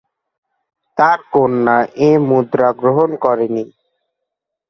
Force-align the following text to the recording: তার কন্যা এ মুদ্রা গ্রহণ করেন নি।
তার 0.97 1.19
কন্যা 1.33 1.77
এ 1.99 2.09
মুদ্রা 2.29 2.69
গ্রহণ 2.81 3.09
করেন 3.23 3.51
নি। 3.55 3.65